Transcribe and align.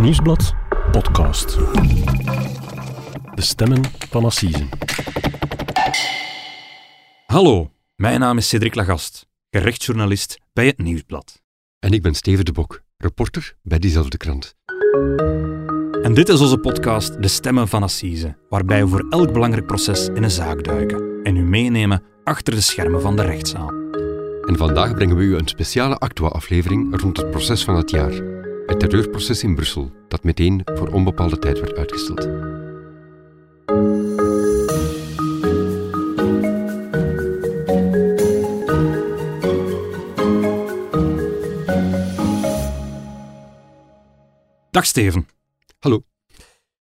Nieuwsblad 0.00 0.54
podcast. 0.90 1.58
De 3.34 3.42
stemmen 3.42 3.82
van 4.08 4.24
Assisen. 4.24 4.68
Hallo, 7.26 7.70
mijn 7.96 8.20
naam 8.20 8.36
is 8.36 8.48
Cedric 8.48 8.74
Lagast, 8.74 9.26
gerechtsjournalist 9.50 10.40
bij 10.52 10.66
het 10.66 10.78
Nieuwsblad. 10.78 11.42
En 11.78 11.92
ik 11.92 12.02
ben 12.02 12.14
Steven 12.14 12.44
de 12.44 12.52
Bok, 12.52 12.82
reporter 12.96 13.54
bij 13.62 13.78
diezelfde 13.78 14.16
krant. 14.16 14.54
En 16.02 16.14
dit 16.14 16.28
is 16.28 16.40
onze 16.40 16.58
podcast 16.58 17.22
De 17.22 17.28
Stemmen 17.28 17.68
van 17.68 17.82
Assise, 17.82 18.36
waarbij 18.48 18.82
we 18.84 18.88
voor 18.88 19.06
elk 19.10 19.32
belangrijk 19.32 19.66
proces 19.66 20.08
in 20.08 20.22
een 20.22 20.30
zaak 20.30 20.64
duiken 20.64 21.22
en 21.22 21.36
u 21.36 21.42
meenemen 21.42 22.02
achter 22.24 22.54
de 22.54 22.60
schermen 22.60 23.00
van 23.00 23.16
de 23.16 23.22
rechtszaal. 23.22 23.68
En 24.46 24.56
vandaag 24.56 24.94
brengen 24.94 25.16
we 25.16 25.22
u 25.22 25.36
een 25.36 25.48
speciale 25.48 25.98
Actua-aflevering 25.98 27.00
rond 27.00 27.16
het 27.16 27.30
proces 27.30 27.64
van 27.64 27.76
het 27.76 27.90
jaar. 27.90 28.39
Het 28.70 28.80
terreurproces 28.80 29.42
in 29.42 29.54
Brussel, 29.54 29.92
dat 30.08 30.24
meteen 30.24 30.62
voor 30.64 30.88
onbepaalde 30.88 31.38
tijd 31.38 31.60
werd 31.60 31.76
uitgesteld. 31.76 32.28
Dag 44.70 44.86
Steven. 44.86 45.28
Hallo. 45.78 46.04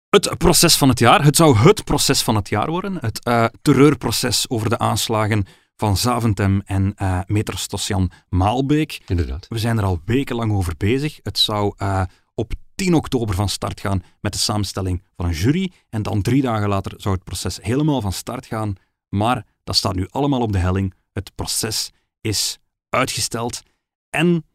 Het 0.09 0.37
proces 0.37 0.75
van 0.75 0.89
het 0.89 0.99
jaar. 0.99 1.23
Het 1.23 1.35
zou 1.35 1.57
het 1.57 1.83
proces 1.83 2.21
van 2.21 2.35
het 2.35 2.49
jaar 2.49 2.69
worden. 2.69 2.97
Het 2.99 3.27
uh, 3.27 3.45
terreurproces 3.61 4.49
over 4.49 4.69
de 4.69 4.77
aanslagen 4.77 5.45
van 5.81 5.97
Zaventem 5.97 6.61
en 6.65 6.93
uh, 7.01 8.05
Maalbeek. 8.29 9.01
Inderdaad. 9.05 9.47
We 9.47 9.59
zijn 9.59 9.77
er 9.77 9.83
al 9.83 10.01
wekenlang 10.05 10.51
over 10.51 10.73
bezig. 10.77 11.19
Het 11.23 11.37
zou 11.37 11.73
uh, 11.77 12.03
op 12.33 12.53
10 12.75 12.93
oktober 12.93 13.35
van 13.35 13.49
start 13.49 13.79
gaan 13.79 14.03
met 14.19 14.33
de 14.33 14.39
samenstelling 14.39 15.03
van 15.15 15.25
een 15.25 15.31
jury. 15.31 15.71
En 15.89 16.03
dan 16.03 16.21
drie 16.21 16.41
dagen 16.41 16.69
later 16.69 16.93
zou 16.97 17.15
het 17.15 17.23
proces 17.23 17.59
helemaal 17.61 18.01
van 18.01 18.13
start 18.13 18.45
gaan. 18.45 18.75
Maar 19.09 19.45
dat 19.63 19.75
staat 19.75 19.95
nu 19.95 20.07
allemaal 20.09 20.41
op 20.41 20.51
de 20.51 20.57
helling. 20.57 20.93
Het 21.11 21.35
proces 21.35 21.91
is 22.21 22.59
uitgesteld. 22.89 23.61
En 24.09 24.45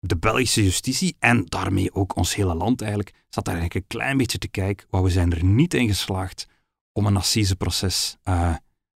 de 0.00 0.16
Belgische 0.16 0.64
justitie 0.64 1.16
en 1.18 1.44
daarmee 1.44 1.94
ook 1.94 2.16
ons 2.16 2.34
hele 2.34 2.54
land 2.54 2.80
eigenlijk, 2.80 3.14
zat 3.28 3.44
daar 3.44 3.54
eigenlijk 3.54 3.74
een 3.74 3.98
klein 3.98 4.16
beetje 4.16 4.38
te 4.38 4.48
kijken, 4.48 4.86
maar 4.90 5.02
we 5.02 5.10
zijn 5.10 5.32
er 5.32 5.44
niet 5.44 5.74
in 5.74 5.88
geslaagd 5.88 6.46
om 6.92 7.06
een 7.06 7.16
assiseproces 7.16 8.16
uh, 8.24 8.54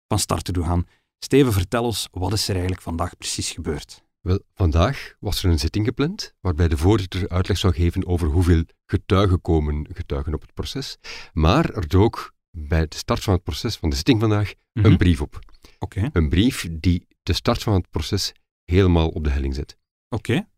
van 0.08 0.18
start 0.18 0.44
te 0.44 0.52
doen 0.52 0.66
gaan. 0.66 0.86
Steven, 1.24 1.52
vertel 1.52 1.84
ons, 1.84 2.08
wat 2.10 2.32
is 2.32 2.44
er 2.44 2.52
eigenlijk 2.52 2.82
vandaag 2.82 3.16
precies 3.16 3.50
gebeurd? 3.50 4.04
Wel, 4.20 4.40
vandaag 4.54 5.14
was 5.20 5.42
er 5.42 5.50
een 5.50 5.58
zitting 5.58 5.86
gepland 5.86 6.34
waarbij 6.40 6.68
de 6.68 6.76
voorzitter 6.76 7.28
uitleg 7.28 7.58
zou 7.58 7.74
geven 7.74 8.06
over 8.06 8.28
hoeveel 8.28 8.64
getuigen 8.86 9.40
komen 9.40 9.86
getuigen 9.92 10.34
op 10.34 10.40
het 10.40 10.54
proces. 10.54 10.96
Maar 11.32 11.70
er 11.70 11.88
dook 11.88 12.34
bij 12.50 12.86
de 12.88 12.96
start 12.96 13.22
van 13.22 13.34
het 13.34 13.42
proces 13.42 13.76
van 13.76 13.90
de 13.90 13.96
zitting 13.96 14.20
vandaag 14.20 14.52
mm 14.54 14.82
-hmm. 14.82 14.92
een 14.92 14.96
brief 14.96 15.20
op. 15.20 15.38
Okay. 15.78 16.10
Een 16.12 16.28
brief 16.28 16.68
die 16.70 17.06
de 17.22 17.32
start 17.32 17.62
van 17.62 17.74
het 17.74 17.90
proces 17.90 18.32
helemaal 18.64 19.08
op 19.08 19.24
de 19.24 19.30
helling 19.30 19.54
zet. 19.54 19.76
Oké. 20.08 20.30
Okay. 20.30 20.48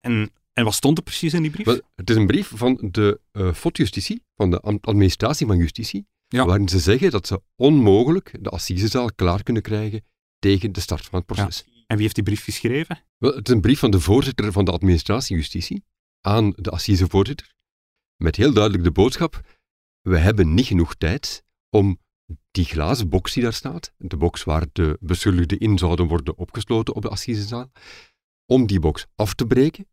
En, 0.00 0.32
en 0.52 0.64
wat 0.64 0.74
stond 0.74 0.98
er 0.98 1.04
precies 1.04 1.34
in 1.34 1.42
die 1.42 1.50
brief? 1.50 1.66
Wel, 1.66 1.80
het 1.94 2.10
is 2.10 2.16
een 2.16 2.26
brief 2.26 2.52
van 2.54 2.88
de 2.90 3.20
uh, 3.32 3.52
FOD-justitie, 3.52 4.22
van 4.36 4.50
de 4.50 4.60
administratie 4.80 5.46
van 5.46 5.56
justitie, 5.56 6.06
ja. 6.28 6.44
waarin 6.44 6.68
ze 6.68 6.78
zeggen 6.78 7.10
dat 7.10 7.26
ze 7.26 7.42
onmogelijk 7.56 8.38
de 8.40 8.50
assisezaal 8.50 9.12
klaar 9.14 9.42
kunnen 9.42 9.62
krijgen 9.62 10.04
tegen 10.38 10.72
de 10.72 10.80
start 10.80 11.04
van 11.04 11.18
het 11.18 11.26
proces. 11.26 11.64
Ja. 11.66 11.72
En 11.86 11.94
wie 11.94 12.02
heeft 12.02 12.14
die 12.14 12.24
brief 12.24 12.44
geschreven? 12.44 13.04
Wel, 13.18 13.34
het 13.34 13.48
is 13.48 13.54
een 13.54 13.60
brief 13.60 13.78
van 13.78 13.90
de 13.90 14.00
voorzitter 14.00 14.52
van 14.52 14.64
de 14.64 14.70
administratie 14.70 15.36
justitie 15.36 15.84
aan 16.20 16.52
de 16.56 16.70
assisevoorzitter, 16.70 17.54
met 18.16 18.36
heel 18.36 18.52
duidelijk 18.52 18.84
de 18.84 18.90
boodschap, 18.90 19.58
we 20.00 20.18
hebben 20.18 20.54
niet 20.54 20.66
genoeg 20.66 20.94
tijd 20.94 21.44
om 21.70 21.98
die 22.50 22.64
glazen 22.64 23.08
box 23.08 23.32
die 23.32 23.42
daar 23.42 23.52
staat, 23.52 23.94
de 23.96 24.16
box 24.16 24.44
waar 24.44 24.66
de 24.72 24.96
beschuldigden 25.00 25.58
in 25.58 25.78
zouden 25.78 26.06
worden 26.06 26.38
opgesloten 26.38 26.94
op 26.94 27.02
de 27.02 27.08
assisezaal, 27.08 27.70
om 28.46 28.66
die 28.66 28.80
box 28.80 29.06
af 29.14 29.34
te 29.34 29.46
breken 29.46 29.88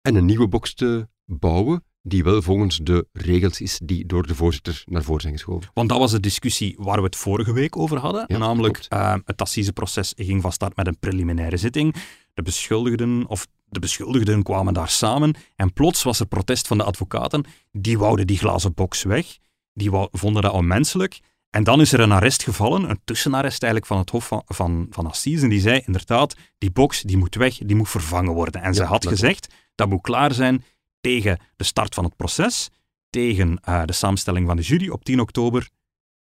en 0.00 0.14
een 0.14 0.24
nieuwe 0.24 0.48
box 0.48 0.74
te 0.74 1.08
bouwen 1.24 1.84
die 2.08 2.24
wel 2.24 2.42
volgens 2.42 2.80
de 2.82 3.06
regels 3.12 3.60
is 3.60 3.80
die 3.84 4.06
door 4.06 4.26
de 4.26 4.34
voorzitter 4.34 4.82
naar 4.86 5.02
voren 5.02 5.20
zijn 5.20 5.32
geschoven. 5.32 5.70
Want 5.74 5.88
dat 5.88 5.98
was 5.98 6.10
de 6.10 6.20
discussie 6.20 6.74
waar 6.78 6.98
we 6.98 7.04
het 7.04 7.16
vorige 7.16 7.52
week 7.52 7.76
over 7.76 7.98
hadden. 7.98 8.24
Ja, 8.26 8.38
namelijk, 8.38 8.86
uh, 8.88 9.14
het 9.24 9.42
assiseproces 9.42 10.12
ging 10.16 10.42
van 10.42 10.52
start 10.52 10.76
met 10.76 10.86
een 10.86 10.98
preliminaire 10.98 11.56
zitting. 11.56 11.94
De 12.34 12.42
beschuldigden, 12.42 13.26
of 13.26 13.46
de 13.68 13.78
beschuldigden 13.78 14.42
kwamen 14.42 14.74
daar 14.74 14.88
samen 14.88 15.34
en 15.56 15.72
plots 15.72 16.02
was 16.02 16.20
er 16.20 16.26
protest 16.26 16.66
van 16.66 16.78
de 16.78 16.84
advocaten. 16.84 17.44
Die 17.72 17.98
wouden 17.98 18.26
die 18.26 18.38
glazen 18.38 18.74
box 18.74 19.02
weg. 19.02 19.38
Die 19.72 19.90
vonden 20.10 20.42
dat 20.42 20.52
onmenselijk. 20.52 21.20
En 21.50 21.64
dan 21.64 21.80
is 21.80 21.92
er 21.92 22.00
een 22.00 22.12
arrest 22.12 22.42
gevallen, 22.42 22.90
een 22.90 23.00
tussenarrest 23.04 23.62
eigenlijk 23.62 23.92
van 23.92 23.98
het 23.98 24.10
Hof 24.10 24.26
van, 24.26 24.42
van, 24.46 24.86
van 24.90 25.06
Assise. 25.06 25.42
En 25.42 25.48
die 25.48 25.60
zei 25.60 25.82
inderdaad, 25.86 26.34
die 26.58 26.70
box 26.70 27.02
die 27.02 27.16
moet 27.16 27.34
weg, 27.34 27.58
die 27.58 27.76
moet 27.76 27.88
vervangen 27.88 28.32
worden. 28.32 28.62
En 28.62 28.66
ja, 28.66 28.72
ze 28.72 28.84
had 28.84 29.06
gezegd, 29.06 29.54
dat 29.74 29.88
moet 29.88 30.00
klaar 30.00 30.32
zijn 30.32 30.64
tegen 31.00 31.38
de 31.56 31.64
start 31.64 31.94
van 31.94 32.04
het 32.04 32.16
proces, 32.16 32.68
tegen 33.10 33.60
uh, 33.68 33.84
de 33.84 33.92
samenstelling 33.92 34.46
van 34.46 34.56
de 34.56 34.62
jury 34.62 34.88
op 34.88 35.04
10 35.04 35.20
oktober. 35.20 35.68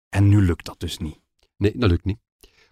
En 0.09 0.28
nu 0.28 0.41
lukt 0.41 0.66
dat 0.66 0.80
dus 0.80 0.97
niet. 0.97 1.19
Nee, 1.58 1.78
dat 1.78 1.90
lukt 1.90 2.06
niet. 2.06 2.18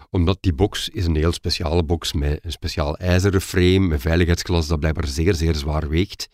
Omdat 0.09 0.37
die 0.41 0.53
box 0.53 0.89
is 0.89 1.05
een 1.05 1.15
heel 1.15 1.31
speciale 1.31 1.83
box 1.83 2.13
met 2.13 2.45
een 2.45 2.51
speciaal 2.51 2.97
ijzeren 2.97 3.41
frame, 3.41 3.79
met 3.79 4.01
veiligheidsglas 4.01 4.67
dat 4.67 4.79
blijkbaar 4.79 5.07
zeer, 5.07 5.33
zeer 5.33 5.55
zwaar 5.55 5.89
weegt. 5.89 6.29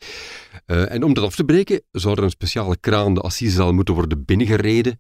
Uh, 0.66 0.92
en 0.92 1.04
om 1.04 1.14
dat 1.14 1.24
af 1.24 1.36
te 1.36 1.44
breken, 1.44 1.82
zou 1.92 2.18
er 2.18 2.24
een 2.24 2.30
speciale 2.30 2.78
kraan 2.78 3.14
de 3.14 3.22
assisezaal 3.22 3.74
moeten 3.74 3.94
worden 3.94 4.26
binnengereden 4.26 5.00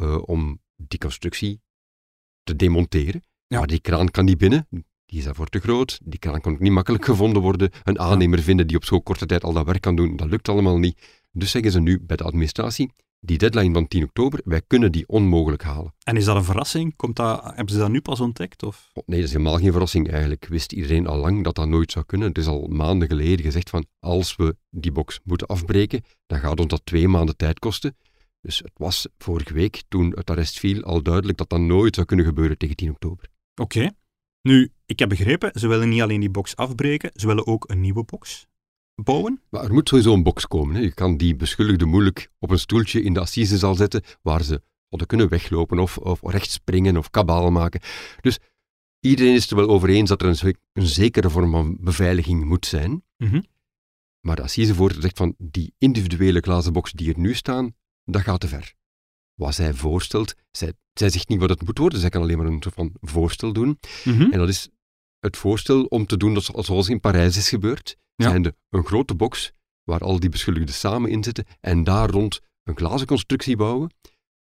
uh, 0.00 0.18
om 0.24 0.60
die 0.76 0.98
constructie 0.98 1.60
te 2.42 2.56
demonteren. 2.56 3.24
Ja. 3.46 3.58
Maar 3.58 3.66
die 3.66 3.80
kraan 3.80 4.10
kan 4.10 4.24
niet 4.24 4.38
binnen, 4.38 4.68
die 5.10 5.18
is 5.18 5.24
daarvoor 5.24 5.48
te 5.48 5.58
groot, 5.58 6.00
die 6.04 6.18
kraan 6.18 6.40
kan 6.40 6.52
ook 6.52 6.60
niet 6.60 6.72
makkelijk 6.72 7.04
gevonden 7.04 7.42
worden. 7.42 7.70
Een 7.84 7.98
aannemer 7.98 8.42
vinden 8.42 8.66
die 8.66 8.76
op 8.76 8.84
zo'n 8.84 9.02
korte 9.02 9.26
tijd 9.26 9.44
al 9.44 9.52
dat 9.52 9.66
werk 9.66 9.80
kan 9.80 9.96
doen, 9.96 10.16
dat 10.16 10.30
lukt 10.30 10.48
allemaal 10.48 10.78
niet. 10.78 11.00
Dus 11.32 11.50
zeggen 11.50 11.72
ze 11.72 11.80
nu 11.80 12.00
bij 12.00 12.16
de 12.16 12.24
administratie, 12.24 12.92
die 13.20 13.38
deadline 13.38 13.74
van 13.74 13.88
10 13.88 14.02
oktober, 14.02 14.40
wij 14.44 14.62
kunnen 14.66 14.92
die 14.92 15.08
onmogelijk 15.08 15.62
halen. 15.62 15.94
En 16.02 16.16
is 16.16 16.24
dat 16.24 16.36
een 16.36 16.44
verrassing? 16.44 16.96
Komt 16.96 17.16
dat, 17.16 17.44
hebben 17.44 17.74
ze 17.74 17.78
dat 17.78 17.90
nu 17.90 18.00
pas 18.00 18.20
ontdekt? 18.20 18.62
Of? 18.62 18.90
Oh, 18.92 19.02
nee, 19.06 19.18
dat 19.18 19.28
is 19.28 19.34
helemaal 19.34 19.58
geen 19.58 19.72
verrassing 19.72 20.10
eigenlijk. 20.10 20.46
Wist 20.46 20.72
iedereen 20.72 21.06
al 21.06 21.16
lang 21.16 21.44
dat 21.44 21.54
dat 21.54 21.68
nooit 21.68 21.92
zou 21.92 22.04
kunnen. 22.04 22.28
Het 22.28 22.38
is 22.38 22.46
al 22.46 22.66
maanden 22.66 23.08
geleden 23.08 23.44
gezegd 23.44 23.70
van, 23.70 23.86
als 24.00 24.36
we 24.36 24.56
die 24.70 24.92
box 24.92 25.20
moeten 25.24 25.46
afbreken, 25.46 26.02
dan 26.26 26.38
gaat 26.38 26.60
ons 26.60 26.68
dat 26.68 26.80
twee 26.84 27.08
maanden 27.08 27.36
tijd 27.36 27.58
kosten. 27.58 27.96
Dus 28.40 28.58
het 28.58 28.72
was 28.74 29.06
vorige 29.18 29.52
week, 29.52 29.82
toen 29.88 30.12
het 30.14 30.30
arrest 30.30 30.58
viel, 30.58 30.82
al 30.82 31.02
duidelijk 31.02 31.38
dat 31.38 31.48
dat 31.48 31.60
nooit 31.60 31.94
zou 31.94 32.06
kunnen 32.06 32.26
gebeuren 32.26 32.58
tegen 32.58 32.76
10 32.76 32.90
oktober. 32.90 33.28
Oké. 33.54 33.78
Okay. 33.78 33.92
Nu, 34.42 34.72
ik 34.86 34.98
heb 34.98 35.08
begrepen, 35.08 35.60
ze 35.60 35.68
willen 35.68 35.88
niet 35.88 36.02
alleen 36.02 36.20
die 36.20 36.30
box 36.30 36.56
afbreken, 36.56 37.10
ze 37.14 37.26
willen 37.26 37.46
ook 37.46 37.70
een 37.70 37.80
nieuwe 37.80 38.04
box 38.04 38.46
bouwen. 38.94 39.42
Maar 39.50 39.64
er 39.64 39.72
moet 39.72 39.88
sowieso 39.88 40.12
een 40.12 40.22
box 40.22 40.46
komen. 40.46 40.74
Hè. 40.74 40.80
Je 40.80 40.94
kan 40.94 41.16
die 41.16 41.36
beschuldigde 41.36 41.84
moeilijk 41.84 42.30
op 42.38 42.50
een 42.50 42.58
stoeltje 42.58 43.02
in 43.02 43.14
de 43.14 43.20
assisezaal 43.20 43.74
zetten, 43.74 44.02
waar 44.22 44.42
ze 44.42 44.62
hadden 44.88 45.08
kunnen 45.08 45.28
weglopen 45.28 45.78
of, 45.78 45.98
of 45.98 46.20
recht 46.22 46.50
springen 46.50 46.96
of 46.96 47.10
kabaal 47.10 47.50
maken. 47.50 47.80
Dus 48.20 48.38
iedereen 49.00 49.34
is 49.34 49.50
er 49.50 49.56
wel 49.56 49.68
over 49.68 49.88
eens 49.88 50.08
dat 50.08 50.22
er 50.22 50.28
een, 50.28 50.56
een 50.72 50.86
zekere 50.86 51.30
vorm 51.30 51.50
van 51.50 51.76
beveiliging 51.80 52.44
moet 52.44 52.66
zijn. 52.66 52.90
Mm 52.90 53.28
-hmm. 53.28 53.44
Maar 54.20 54.36
de 54.36 54.42
assisevoorzitter 54.42 55.02
zegt 55.02 55.16
van, 55.16 55.34
die 55.38 55.74
individuele 55.78 56.40
glazen 56.40 56.72
box 56.72 56.92
die 56.92 57.12
er 57.12 57.18
nu 57.18 57.34
staan, 57.34 57.74
dat 58.04 58.22
gaat 58.22 58.40
te 58.40 58.48
ver. 58.48 58.74
Wat 59.40 59.54
zij 59.54 59.74
voorstelt, 59.74 60.34
zij, 60.50 60.72
zij 60.92 61.10
zegt 61.10 61.28
niet 61.28 61.40
wat 61.40 61.48
het 61.48 61.66
moet 61.66 61.78
worden, 61.78 62.00
zij 62.00 62.08
kan 62.08 62.22
alleen 62.22 62.36
maar 62.36 62.46
een 62.46 62.62
soort 62.62 62.74
van 62.74 62.92
voorstel 63.00 63.52
doen. 63.52 63.78
Mm 64.04 64.14
-hmm. 64.16 64.32
En 64.32 64.38
dat 64.38 64.48
is 64.48 64.68
het 65.18 65.36
voorstel 65.36 65.84
om 65.84 66.06
te 66.06 66.16
doen 66.16 66.40
zoals 66.40 66.88
in 66.88 67.00
Parijs 67.00 67.36
is 67.36 67.48
gebeurd. 67.48 67.96
Ja. 68.14 68.28
Zijnde 68.28 68.54
een 68.70 68.84
grote 68.84 69.14
box 69.14 69.52
waar 69.84 70.00
al 70.00 70.20
die 70.20 70.30
beschuldigden 70.30 70.74
samen 70.74 71.10
in 71.10 71.24
zitten 71.24 71.44
en 71.60 71.84
daar 71.84 72.10
rond 72.10 72.40
een 72.64 72.76
glazen 72.76 73.06
constructie 73.06 73.56
bouwen 73.56 73.90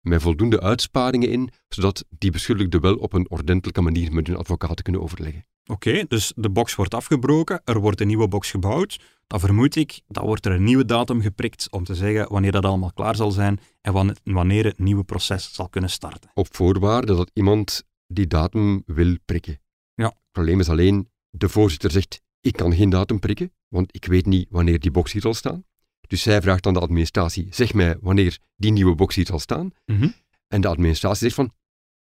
met 0.02 0.22
voldoende 0.22 0.62
uitsparingen 0.62 1.30
in, 1.30 1.50
zodat 1.68 2.06
die 2.10 2.32
beschuldigden 2.32 2.82
wel 2.82 2.96
op 2.96 3.14
een 3.14 3.30
ordentelijke 3.30 3.82
manier 3.82 4.14
met 4.14 4.28
hun 4.28 4.38
advocaten 4.38 4.84
kunnen 4.84 5.02
overleggen. 5.02 5.46
Oké, 5.66 5.90
okay, 5.90 6.06
dus 6.08 6.34
de 6.36 6.50
box 6.50 6.76
wordt 6.76 6.94
afgebroken, 6.94 7.62
er 7.64 7.80
wordt 7.80 8.02
een 8.02 8.08
nieuwe 8.08 8.28
box 8.28 8.52
gebouwd. 8.52 9.00
Dan 9.30 9.40
vermoed 9.40 9.76
ik, 9.76 10.02
dan 10.08 10.26
wordt 10.26 10.46
er 10.46 10.52
een 10.52 10.64
nieuwe 10.64 10.86
datum 10.86 11.22
geprikt 11.22 11.68
om 11.72 11.84
te 11.84 11.96
zeggen 11.96 12.30
wanneer 12.30 12.52
dat 12.52 12.66
allemaal 12.66 12.94
klaar 12.94 13.16
zal 13.16 13.32
zijn 13.32 13.60
en 13.82 14.16
wanneer 14.24 14.66
het 14.66 14.80
nieuwe 14.80 15.04
proces 15.04 15.54
zal 15.54 15.70
kunnen 15.70 15.90
starten. 15.90 16.30
Op 16.34 16.56
voorwaarde 16.56 17.16
dat 17.16 17.32
iemand 17.34 17.84
die 18.08 18.28
datum 18.28 18.84
wil 18.86 19.18
prikken. 19.26 19.60
Ja. 19.94 20.06
Het 20.06 20.32
probleem 20.32 20.60
is 20.60 20.70
alleen, 20.70 21.10
de 21.30 21.50
voorzitter 21.50 21.92
zegt, 21.92 22.22
ik 22.42 22.54
kan 22.54 22.74
geen 22.76 22.90
datum 22.90 23.20
prikken, 23.20 23.54
want 23.68 23.96
ik 23.96 24.06
weet 24.06 24.26
niet 24.26 24.48
wanneer 24.50 24.80
die 24.80 24.92
box 24.92 25.12
hier 25.12 25.22
zal 25.22 25.34
staan. 25.34 25.66
Dus 26.08 26.22
zij 26.22 26.42
vraagt 26.42 26.68
aan 26.68 26.74
de 26.74 26.80
administratie, 26.80 27.48
zeg 27.52 27.74
mij 27.74 27.98
wanneer 28.02 28.38
die 28.56 28.72
nieuwe 28.72 28.96
box 28.96 29.16
hier 29.16 29.26
zal 29.26 29.40
staan. 29.40 29.72
Mm 29.86 29.98
-hmm. 30.00 30.14
En 30.48 30.62
de 30.62 30.68
administratie 30.68 31.22
zegt 31.22 31.36
van, 31.36 31.54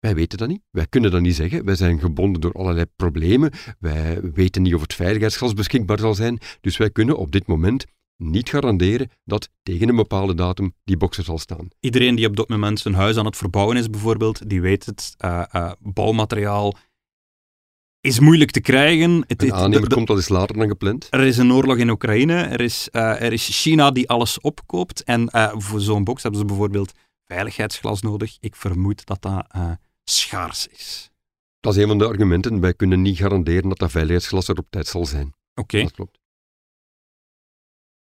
wij 0.00 0.14
weten 0.14 0.38
dat 0.38 0.48
niet, 0.48 0.62
wij 0.70 0.86
kunnen 0.86 1.10
dat 1.10 1.20
niet 1.20 1.34
zeggen, 1.34 1.64
wij 1.64 1.76
zijn 1.76 1.98
gebonden 1.98 2.40
door 2.40 2.52
allerlei 2.52 2.86
problemen, 2.96 3.50
wij 3.78 4.20
weten 4.20 4.62
niet 4.62 4.74
of 4.74 4.80
het 4.80 4.94
veiligheidsglas 4.94 5.54
beschikbaar 5.54 5.98
zal 5.98 6.14
zijn, 6.14 6.38
dus 6.60 6.76
wij 6.76 6.90
kunnen 6.90 7.16
op 7.16 7.32
dit 7.32 7.46
moment 7.46 7.84
niet 8.16 8.48
garanderen 8.48 9.10
dat 9.24 9.50
tegen 9.62 9.88
een 9.88 9.96
bepaalde 9.96 10.34
datum 10.34 10.74
die 10.84 10.96
box 10.96 11.18
er 11.18 11.24
zal 11.24 11.38
staan. 11.38 11.68
Iedereen 11.80 12.14
die 12.14 12.26
op 12.26 12.36
dat 12.36 12.48
moment 12.48 12.80
zijn 12.80 12.94
huis 12.94 13.16
aan 13.16 13.24
het 13.24 13.36
verbouwen 13.36 13.76
is, 13.76 13.90
bijvoorbeeld, 13.90 14.48
die 14.48 14.60
weet 14.60 14.86
het. 14.86 15.14
Uh, 15.24 15.42
uh, 15.52 15.72
bouwmateriaal 15.80 16.76
is 18.00 18.20
moeilijk 18.20 18.50
te 18.50 18.60
krijgen. 18.60 19.24
Het, 19.26 19.42
een 19.42 19.52
aannemer 19.52 19.88
komt 19.88 20.10
al 20.10 20.16
eens 20.16 20.28
later 20.28 20.56
dan 20.56 20.68
gepland. 20.68 21.06
Er 21.10 21.20
is 21.20 21.36
een 21.36 21.52
oorlog 21.52 21.76
in 21.76 21.90
Oekraïne, 21.90 22.34
er 22.34 22.60
is, 22.60 22.88
uh, 22.92 23.22
er 23.22 23.32
is 23.32 23.62
China 23.62 23.90
die 23.90 24.08
alles 24.08 24.40
opkoopt. 24.40 25.04
En 25.04 25.28
voor 25.56 25.80
zo'n 25.80 26.04
box 26.04 26.22
hebben 26.22 26.40
ze 26.40 26.46
bijvoorbeeld 26.46 26.92
veiligheidsglas 27.24 28.02
nodig. 28.02 28.36
Ik 28.40 28.56
vermoed 28.56 29.06
dat 29.06 29.22
dat 29.22 29.46
schaars 30.10 30.66
is. 30.66 31.10
Dat 31.60 31.76
is 31.76 31.82
een 31.82 31.88
van 31.88 31.98
de 31.98 32.06
argumenten. 32.06 32.60
Wij 32.60 32.74
kunnen 32.74 33.02
niet 33.02 33.16
garanderen 33.16 33.68
dat 33.68 33.78
dat 33.78 33.90
veiligheidsglas 33.90 34.48
er 34.48 34.58
op 34.58 34.66
tijd 34.70 34.86
zal 34.86 35.06
zijn. 35.06 35.26
Oké. 35.26 35.60
Okay. 35.60 35.82
Dat 35.82 35.92
klopt. 35.92 36.18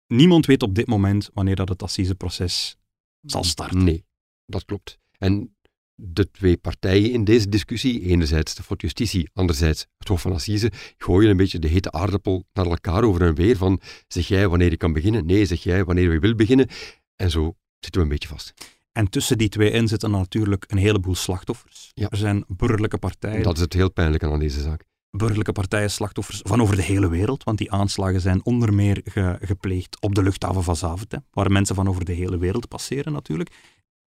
Niemand 0.07 0.47
weet 0.47 0.63
op 0.63 0.75
dit 0.75 0.87
moment 0.87 1.31
wanneer 1.35 1.57
dat 1.57 1.69
het 1.69 1.83
assiseproces 1.83 2.77
zal 3.21 3.45
starten. 3.45 3.85
Nee, 3.85 4.05
dat 4.47 4.65
klopt. 4.65 4.99
En 5.19 5.57
de 5.95 6.31
twee 6.31 6.57
partijen 6.57 7.11
in 7.11 7.25
deze 7.25 7.49
discussie, 7.49 8.01
enerzijds 8.01 8.55
de 8.55 8.63
Fort 8.63 8.81
Justitie, 8.81 9.31
anderzijds 9.33 9.87
het 9.99 10.09
Hof 10.09 10.21
van 10.21 10.33
Assise, 10.33 10.73
gooien 10.97 11.31
een 11.31 11.37
beetje 11.37 11.59
de 11.59 11.69
hete 11.69 11.93
aardappel 11.93 12.45
naar 12.53 12.67
elkaar 12.67 13.05
over 13.05 13.23
en 13.23 13.35
weer 13.35 13.57
van 13.57 13.81
zeg 14.09 14.29
jij 14.29 14.49
wanneer 14.49 14.71
je 14.71 14.77
kan 14.77 14.93
beginnen, 14.93 15.27
nee, 15.27 15.45
zeg 15.47 15.63
jij 15.63 15.85
wanneer 15.85 16.13
je 16.13 16.19
wil 16.19 16.35
beginnen. 16.35 16.69
En 17.17 17.31
zo 17.31 17.57
zitten 17.79 18.01
we 18.01 18.07
een 18.07 18.13
beetje 18.13 18.29
vast. 18.29 18.53
En 18.93 19.11
tussen 19.11 19.39
die 19.39 19.49
twee 19.49 19.71
in 19.71 19.89
zitten 19.89 20.11
natuurlijk 20.11 20.65
een 20.69 20.79
heleboel 20.79 21.15
slachtoffers. 21.15 21.91
Ja. 21.95 22.09
Er 22.09 22.17
zijn 22.17 22.45
burgerlijke 22.49 22.99
partijen. 22.99 23.43
Dat 23.43 23.57
is 23.57 23.63
het 23.63 23.73
heel 23.73 23.91
pijnlijke 23.91 24.27
aan 24.27 24.39
deze 24.39 24.61
zaak 24.61 24.89
burgerlijke 25.11 25.53
partijen 25.53 25.91
slachtoffers 25.91 26.41
van 26.43 26.63
over 26.63 26.77
de 26.77 26.83
hele 26.83 27.09
wereld, 27.09 27.45
want 27.45 27.59
die 27.59 27.73
aanslagen 27.73 28.21
zijn 28.21 28.45
onder 28.45 28.75
meer 28.75 29.01
gepleegd 29.41 30.01
op 30.01 30.15
de 30.15 30.23
luchthaven 30.23 30.63
van 30.63 30.77
Zaventem, 30.77 31.25
waar 31.31 31.53
mensen 31.53 31.75
van 31.75 31.89
over 31.89 32.05
de 32.05 32.13
hele 32.13 32.39
wereld 32.39 32.69
passeren 32.69 33.13
natuurlijk. 33.13 33.51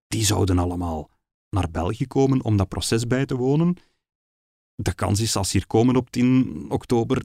Die 0.07 0.25
zouden 0.25 0.57
allemaal 0.57 1.09
naar 1.49 1.71
België 1.71 2.07
komen 2.07 2.43
om 2.43 2.57
dat 2.57 2.67
proces 2.67 3.07
bij 3.07 3.25
te 3.25 3.35
wonen. 3.35 3.77
De 4.75 4.93
kans 4.93 5.19
is, 5.19 5.35
als 5.35 5.49
ze 5.49 5.57
hier 5.57 5.67
komen 5.67 5.95
op 5.95 6.09
10 6.09 6.65
oktober, 6.69 7.23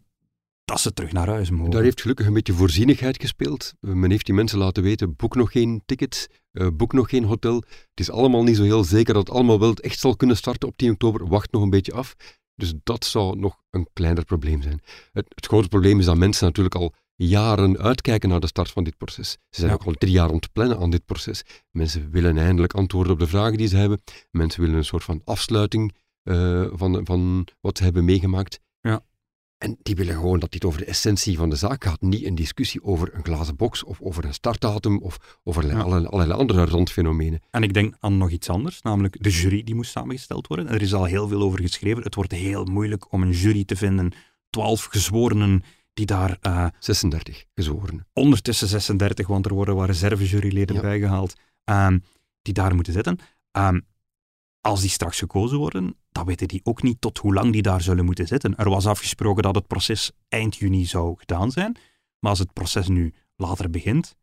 dat 0.64 0.80
ze 0.80 0.92
terug 0.92 1.12
naar 1.12 1.28
huis 1.28 1.50
mogen. 1.50 1.70
Daar 1.70 1.82
heeft 1.82 2.00
gelukkig 2.00 2.26
een 2.26 2.32
beetje 2.32 2.52
voorzienigheid 2.52 3.20
gespeeld. 3.20 3.74
Men 3.80 4.10
heeft 4.10 4.26
die 4.26 4.34
mensen 4.34 4.58
laten 4.58 4.82
weten, 4.82 5.16
boek 5.16 5.34
nog 5.34 5.52
geen 5.52 5.82
tickets, 5.86 6.26
uh, 6.28 6.36
boek 6.76 6.92
nog 6.92 7.08
geen 7.08 7.24
hotel. 7.24 7.54
Het 7.54 8.00
is 8.00 8.10
allemaal 8.10 8.42
niet 8.42 8.56
zo 8.56 8.62
heel 8.62 8.84
zeker 8.84 9.14
dat 9.14 9.26
het 9.26 9.36
allemaal 9.36 9.60
wel 9.60 9.74
echt 9.74 9.98
zal 9.98 10.16
kunnen 10.16 10.36
starten 10.36 10.68
op 10.68 10.76
10 10.76 10.90
oktober. 10.90 11.28
Wacht 11.28 11.52
nog 11.52 11.62
een 11.62 11.70
beetje 11.70 11.92
af. 11.92 12.16
Dus 12.54 12.74
dat 12.82 13.04
zou 13.04 13.38
nog 13.38 13.62
een 13.70 13.88
kleiner 13.92 14.24
probleem 14.24 14.62
zijn. 14.62 14.80
Het, 15.12 15.26
het, 15.34 15.46
grote 15.46 15.68
probleem 15.68 15.98
is 15.98 16.04
dat 16.04 16.16
mensen 16.16 16.46
natuurlijk 16.46 16.74
al 16.74 16.94
jaren 17.14 17.78
uitkijken 17.78 18.28
naar 18.28 18.40
de 18.40 18.46
start 18.46 18.70
van 18.70 18.84
dit 18.84 18.96
proces. 18.96 19.30
Ze 19.30 19.60
zijn 19.60 19.72
ook 19.72 19.84
al 19.84 19.92
drie 19.92 20.12
jaar 20.12 20.30
ontplannen 20.30 20.78
aan 20.78 20.90
dit 20.90 21.04
proces. 21.04 21.42
Mensen 21.70 22.10
willen 22.10 22.38
eindelijk 22.38 22.72
antwoorden 22.72 23.12
op 23.12 23.18
de 23.18 23.26
vragen 23.26 23.56
die 23.58 23.68
ze 23.68 23.76
hebben. 23.76 24.02
Mensen 24.30 24.60
willen 24.60 24.76
een 24.76 24.84
soort 24.84 25.04
van 25.04 25.20
afsluiting 25.24 25.94
uh, 26.24 26.66
van, 26.72 27.00
van 27.04 27.46
wat 27.60 27.78
ze 27.78 27.84
hebben 27.84 28.04
meegemaakt. 28.04 28.60
Ja. 28.80 29.04
En 29.58 29.76
die 29.82 29.94
willen 29.94 30.14
gewoon 30.14 30.38
dat 30.38 30.52
dit 30.52 30.64
over 30.64 30.78
de 30.78 30.84
essentie 30.84 31.36
van 31.36 31.50
de 31.50 31.56
zaak 31.56 31.84
gaat. 31.84 32.00
Niet 32.00 32.24
een 32.24 32.34
discussie 32.34 32.82
over 32.82 33.14
een 33.14 33.24
glazen 33.24 33.56
box 33.56 33.84
of 33.84 34.00
over 34.00 34.24
een 34.24 34.34
startdatum 34.34 34.98
of 34.98 35.38
over 35.44 35.66
ja. 35.66 35.80
allerlei, 35.80 36.06
allerlei, 36.06 36.38
andere 36.38 36.64
randfenomenen. 36.64 37.40
En 37.50 37.62
ik 37.62 37.74
denk 37.74 37.96
aan 38.00 38.18
nog 38.18 38.30
iets 38.30 38.48
anders, 38.48 38.82
namelijk 38.82 39.22
de 39.22 39.30
jury 39.30 39.62
die 39.64 39.74
moest 39.74 39.90
samengesteld 39.90 40.46
worden. 40.46 40.68
Er 40.68 40.82
is 40.82 40.94
al 40.94 41.04
heel 41.04 41.28
veel 41.28 41.42
over 41.42 41.60
geschreven. 41.60 42.02
Het 42.02 42.14
wordt 42.14 42.32
heel 42.32 42.64
moeilijk 42.64 43.12
om 43.12 43.22
een 43.22 43.30
jury 43.30 43.64
te 43.64 43.76
vinden. 43.76 44.12
Twaalf 44.50 44.84
gezworenen 44.84 45.62
die 45.94 46.06
daar... 46.06 46.38
Uh, 46.46 46.66
36 46.78 47.44
gezworenen. 47.54 48.06
Ondertussen 48.12 48.68
36, 48.68 49.26
want 49.26 49.46
er 49.46 49.54
worden 49.54 49.74
wat 49.74 49.86
reservejuryleden 49.86 50.74
ja. 50.74 50.82
bijgehaald. 50.82 51.34
Um, 51.64 52.02
die 52.42 52.54
daar 52.54 52.74
moeten 52.74 52.92
zitten. 52.92 53.18
Um, 53.52 53.86
als 54.68 54.80
die 54.80 54.90
straks 54.90 55.18
gekozen 55.18 55.58
worden, 55.58 55.96
dan 56.10 56.26
weten 56.26 56.48
die 56.48 56.60
ook 56.64 56.82
niet 56.82 57.00
tot 57.00 57.18
hoe 57.18 57.34
lang 57.34 57.52
die 57.52 57.62
daar 57.62 57.80
zullen 57.80 58.04
moeten 58.04 58.26
zitten. 58.26 58.56
Er 58.56 58.68
was 58.68 58.86
afgesproken 58.86 59.42
dat 59.42 59.54
het 59.54 59.66
proces 59.66 60.12
eind 60.28 60.56
juni 60.56 60.86
zou 60.86 61.14
gedaan 61.18 61.50
zijn, 61.50 61.76
maar 62.18 62.30
als 62.30 62.38
het 62.38 62.52
proces 62.52 62.88
nu 62.88 63.14
later 63.36 63.70
begint, 63.70 64.16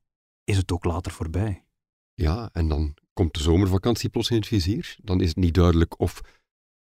is 0.44 0.58
het 0.58 0.72
ook 0.72 0.84
later 0.84 1.12
voorbij. 1.12 1.66
Ja, 2.14 2.50
en 2.52 2.68
dan 2.68 2.94
komt 3.14 3.34
de 3.34 3.42
zomervakantie 3.42 4.10
plots 4.10 4.30
in 4.30 4.36
het 4.36 4.48
vizier. 4.48 4.96
Dan 5.02 5.22
is 5.22 5.28
het 5.28 5.38
niet 5.38 5.54
duidelijk 5.54 6.00
of 6.00 6.22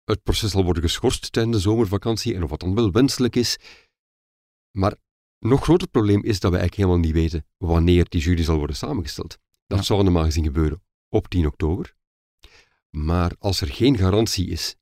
het 0.04 0.22
proces 0.22 0.50
zal 0.50 0.64
worden 0.64 0.82
geschorst 0.82 1.32
tijdens 1.32 1.56
de 1.56 1.62
zomervakantie 1.62 2.34
en 2.34 2.42
of 2.42 2.50
wat 2.50 2.60
dan 2.60 2.74
wel 2.74 2.92
wenselijk 2.92 3.36
is. 3.36 3.58
Maar 4.70 4.94
nog 5.38 5.62
groter 5.62 5.88
probleem 5.88 6.22
is 6.22 6.40
dat 6.40 6.50
we 6.50 6.58
eigenlijk 6.58 6.76
helemaal 6.76 7.06
niet 7.06 7.20
weten 7.22 7.46
wanneer 7.56 8.08
die 8.08 8.20
jury 8.20 8.42
zal 8.42 8.56
worden 8.56 8.76
samengesteld. 8.76 9.38
Dat 9.66 9.78
ja. 9.78 9.84
zou 9.84 10.02
normaal 10.02 10.24
gezien 10.24 10.44
gebeuren 10.44 10.82
op 11.08 11.28
10 11.28 11.46
oktober. 11.46 11.94
Maar 12.96 13.32
als 13.38 13.60
er 13.60 13.68
geen 13.68 13.98
garantie 13.98 14.48
is 14.48 14.76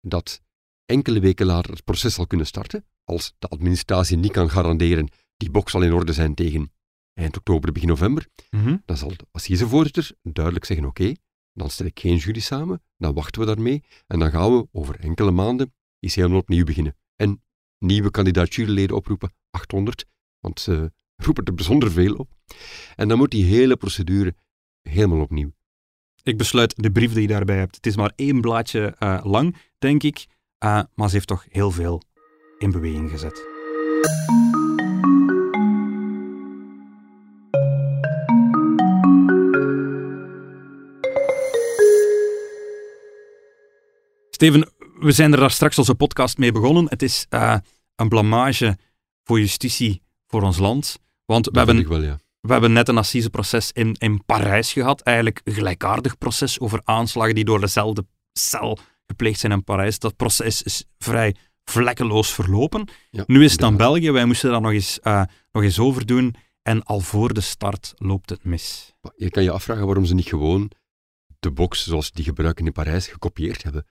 dat 0.00 0.42
enkele 0.84 1.20
weken 1.20 1.46
later 1.46 1.70
het 1.70 1.84
proces 1.84 2.14
zal 2.14 2.26
kunnen 2.26 2.46
starten, 2.46 2.84
als 3.04 3.34
de 3.38 3.48
administratie 3.48 4.16
niet 4.16 4.32
kan 4.32 4.50
garanderen 4.50 5.08
die 5.36 5.50
box 5.50 5.70
zal 5.70 5.82
in 5.82 5.92
orde 5.92 6.12
zijn 6.12 6.34
tegen 6.34 6.72
eind 7.14 7.36
oktober, 7.36 7.72
begin 7.72 7.88
november, 7.88 8.28
mm-hmm. 8.50 8.82
dan 8.84 8.96
zal 8.96 9.08
de 9.08 9.26
assisevoorzitter 9.30 10.10
duidelijk 10.22 10.64
zeggen, 10.64 10.86
oké, 10.86 11.14
dan 11.52 11.70
stel 11.70 11.86
ik 11.86 12.00
geen 12.00 12.16
jury 12.16 12.40
samen, 12.40 12.82
dan 12.96 13.14
wachten 13.14 13.40
we 13.40 13.46
daarmee 13.46 13.82
en 14.06 14.18
dan 14.18 14.30
gaan 14.30 14.56
we 14.56 14.68
over 14.72 15.00
enkele 15.00 15.30
maanden 15.30 15.74
eens 16.00 16.14
helemaal 16.14 16.38
opnieuw 16.38 16.64
beginnen. 16.64 16.96
En 17.16 17.42
nieuwe 17.78 18.10
kandidatuurleden 18.10 18.96
oproepen, 18.96 19.32
800, 19.50 20.06
want 20.40 20.60
ze 20.60 20.92
roepen 21.16 21.44
er 21.44 21.54
bijzonder 21.54 21.90
veel 21.90 22.14
op. 22.14 22.36
En 22.96 23.08
dan 23.08 23.18
moet 23.18 23.30
die 23.30 23.44
hele 23.44 23.76
procedure 23.76 24.34
helemaal 24.82 25.20
opnieuw. 25.20 25.52
Ik 26.28 26.36
besluit 26.36 26.74
de 26.76 26.90
brief 26.90 27.12
die 27.12 27.22
je 27.22 27.28
daarbij 27.28 27.56
hebt. 27.56 27.74
Het 27.74 27.86
is 27.86 27.96
maar 27.96 28.12
één 28.16 28.40
blaadje 28.40 28.94
uh, 28.98 29.20
lang, 29.22 29.56
denk 29.78 30.02
ik, 30.02 30.26
uh, 30.64 30.80
maar 30.94 31.08
ze 31.08 31.14
heeft 31.14 31.26
toch 31.26 31.44
heel 31.48 31.70
veel 31.70 32.02
in 32.58 32.70
beweging 32.70 33.10
gezet. 33.10 33.46
Steven, 44.30 44.72
we 44.98 45.12
zijn 45.12 45.32
er 45.32 45.38
daar 45.38 45.50
straks 45.50 45.78
onze 45.78 45.94
podcast 45.94 46.38
mee 46.38 46.52
begonnen. 46.52 46.86
Het 46.88 47.02
is 47.02 47.26
uh, 47.30 47.56
een 47.96 48.08
blamage 48.08 48.78
voor 49.24 49.38
justitie 49.38 50.02
voor 50.26 50.42
ons 50.42 50.58
land. 50.58 50.98
Want 51.24 51.46
we 51.46 51.52
Dat 51.52 51.66
hebben, 51.66 51.88
wel, 51.88 52.02
ja. 52.02 52.18
We 52.40 52.52
hebben 52.52 52.72
net 52.72 52.88
een 52.88 52.98
assiseproces 52.98 53.72
in, 53.72 53.94
in 53.98 54.24
Parijs 54.24 54.72
gehad. 54.72 55.00
Eigenlijk 55.00 55.40
een 55.44 55.52
gelijkaardig 55.52 56.18
proces 56.18 56.60
over 56.60 56.80
aanslagen 56.84 57.34
die 57.34 57.44
door 57.44 57.60
dezelfde 57.60 58.06
cel 58.32 58.78
gepleegd 59.06 59.40
zijn 59.40 59.52
in 59.52 59.64
Parijs. 59.64 59.98
Dat 59.98 60.16
proces 60.16 60.62
is 60.62 60.84
vrij 60.98 61.34
vlekkeloos 61.64 62.34
verlopen. 62.34 62.88
Ja, 63.10 63.24
nu 63.26 63.44
is 63.44 63.50
het 63.50 63.60
dan. 63.60 63.76
België. 63.76 64.10
Wij 64.10 64.24
moesten 64.24 64.50
daar 64.50 64.60
nog 64.60 64.72
eens, 64.72 64.98
uh, 65.02 65.22
nog 65.52 65.62
eens 65.62 65.78
over 65.78 66.06
doen. 66.06 66.34
En 66.62 66.82
al 66.82 67.00
voor 67.00 67.34
de 67.34 67.40
start 67.40 67.92
loopt 67.96 68.30
het 68.30 68.44
mis. 68.44 68.94
Je 69.16 69.30
kan 69.30 69.42
je 69.42 69.50
afvragen 69.50 69.86
waarom 69.86 70.04
ze 70.04 70.14
niet 70.14 70.28
gewoon 70.28 70.70
de 71.38 71.50
box 71.52 71.84
zoals 71.84 72.12
die 72.12 72.24
gebruiken 72.24 72.66
in 72.66 72.72
Parijs 72.72 73.06
gekopieerd 73.08 73.62
hebben. 73.62 73.86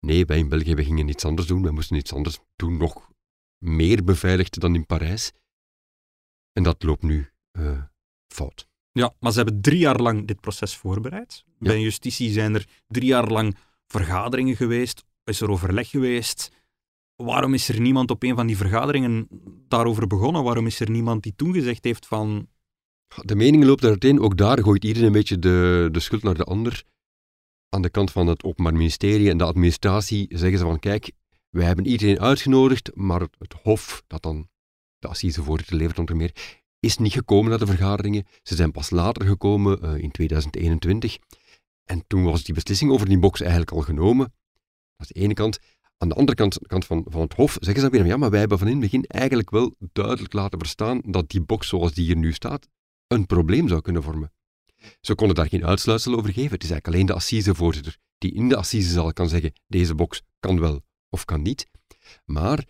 Nee, 0.00 0.24
wij 0.24 0.38
in 0.38 0.48
België 0.48 0.74
we 0.74 0.84
gingen 0.84 1.08
iets 1.08 1.24
anders 1.24 1.48
doen. 1.48 1.62
Wij 1.62 1.70
moesten 1.70 1.96
iets 1.96 2.12
anders 2.12 2.38
doen, 2.56 2.76
nog 2.76 3.10
meer 3.58 4.04
beveiligd 4.04 4.60
dan 4.60 4.74
in 4.74 4.86
Parijs. 4.86 5.32
En 6.52 6.62
dat 6.62 6.82
loopt 6.82 7.02
nu 7.02 7.33
uh, 7.58 7.82
fout. 8.26 8.68
Ja, 8.92 9.14
maar 9.20 9.32
ze 9.32 9.36
hebben 9.36 9.60
drie 9.60 9.78
jaar 9.78 10.00
lang 10.00 10.26
dit 10.26 10.40
proces 10.40 10.76
voorbereid. 10.76 11.44
Ja. 11.46 11.52
Bij 11.58 11.80
justitie 11.80 12.30
zijn 12.30 12.54
er 12.54 12.68
drie 12.86 13.06
jaar 13.06 13.28
lang 13.28 13.56
vergaderingen 13.86 14.56
geweest, 14.56 15.04
is 15.24 15.40
er 15.40 15.50
overleg 15.50 15.90
geweest. 15.90 16.50
Waarom 17.16 17.54
is 17.54 17.68
er 17.68 17.80
niemand 17.80 18.10
op 18.10 18.22
een 18.22 18.34
van 18.34 18.46
die 18.46 18.56
vergaderingen 18.56 19.28
daarover 19.68 20.06
begonnen? 20.06 20.42
Waarom 20.42 20.66
is 20.66 20.80
er 20.80 20.90
niemand 20.90 21.22
die 21.22 21.34
toen 21.36 21.52
gezegd 21.52 21.84
heeft 21.84 22.06
van... 22.06 22.48
De 23.22 23.34
mening 23.34 23.64
loopt 23.64 23.84
uiteen. 23.84 24.20
Ook 24.20 24.36
daar 24.36 24.62
gooit 24.62 24.84
iedereen 24.84 25.06
een 25.06 25.12
beetje 25.12 25.38
de, 25.38 25.88
de 25.92 26.00
schuld 26.00 26.22
naar 26.22 26.34
de 26.34 26.44
ander. 26.44 26.84
Aan 27.68 27.82
de 27.82 27.90
kant 27.90 28.12
van 28.12 28.26
het 28.26 28.44
Openbaar 28.44 28.72
Ministerie 28.72 29.30
en 29.30 29.38
de 29.38 29.44
administratie 29.44 30.26
zeggen 30.28 30.58
ze 30.58 30.64
van 30.64 30.78
kijk, 30.78 31.12
wij 31.50 31.66
hebben 31.66 31.86
iedereen 31.86 32.20
uitgenodigd, 32.20 32.90
maar 32.94 33.20
het, 33.20 33.36
het 33.38 33.54
Hof, 33.62 34.02
dat 34.06 34.22
dan 34.22 34.48
de 34.98 35.08
assisevoorzitter 35.08 35.76
levert 35.76 35.98
onder 35.98 36.16
meer, 36.16 36.62
is 36.84 36.96
niet 36.96 37.12
gekomen 37.12 37.50
naar 37.50 37.58
de 37.58 37.66
vergaderingen. 37.66 38.26
Ze 38.42 38.54
zijn 38.54 38.70
pas 38.70 38.90
later 38.90 39.26
gekomen, 39.26 39.84
uh, 39.84 40.02
in 40.02 40.10
2021. 40.10 41.18
En 41.84 42.04
toen 42.06 42.24
was 42.24 42.44
die 42.44 42.54
beslissing 42.54 42.90
over 42.90 43.08
die 43.08 43.18
box 43.18 43.40
eigenlijk 43.40 43.70
al 43.70 43.80
genomen. 43.80 44.32
Dat 44.96 45.08
is 45.08 45.14
de 45.14 45.20
ene 45.20 45.34
kant. 45.34 45.58
Aan 45.98 46.08
de 46.08 46.14
andere 46.14 46.36
kant, 46.36 46.58
kant 46.66 46.84
van, 46.84 47.06
van 47.08 47.20
het 47.20 47.34
Hof 47.34 47.56
zeggen 47.60 47.82
ze 47.82 47.90
dan 47.90 47.90
weer, 47.90 48.06
ja, 48.06 48.16
maar 48.16 48.30
wij 48.30 48.40
hebben 48.40 48.58
van 48.58 48.66
in 48.66 48.72
het 48.72 48.82
begin 48.82 49.04
eigenlijk 49.04 49.50
wel 49.50 49.74
duidelijk 49.92 50.32
laten 50.32 50.58
verstaan 50.58 51.00
dat 51.06 51.30
die 51.30 51.40
box 51.40 51.68
zoals 51.68 51.92
die 51.92 52.04
hier 52.04 52.16
nu 52.16 52.32
staat, 52.32 52.68
een 53.06 53.26
probleem 53.26 53.68
zou 53.68 53.80
kunnen 53.80 54.02
vormen. 54.02 54.32
Ze 55.00 55.14
konden 55.14 55.36
daar 55.36 55.48
geen 55.48 55.66
uitsluitsel 55.66 56.14
over 56.14 56.32
geven. 56.32 56.52
Het 56.52 56.62
is 56.62 56.70
eigenlijk 56.70 56.86
alleen 56.86 57.06
de 57.06 57.12
assisevoorzitter 57.12 57.96
die 58.18 58.34
in 58.34 58.48
de 58.48 58.56
assisezaal 58.56 59.12
kan 59.12 59.28
zeggen, 59.28 59.52
deze 59.66 59.94
box 59.94 60.22
kan 60.40 60.60
wel 60.60 60.82
of 61.08 61.24
kan 61.24 61.42
niet. 61.42 61.68
Maar 62.24 62.64